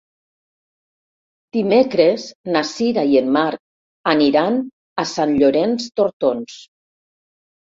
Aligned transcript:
Dimecres 1.57 2.25
na 2.55 2.63
Sira 2.69 3.03
i 3.11 3.19
en 3.21 3.29
Marc 3.35 4.09
aniran 4.15 4.59
a 5.05 5.07
Sant 5.13 5.37
Llorenç 5.37 5.87
d'Hortons. 6.01 6.59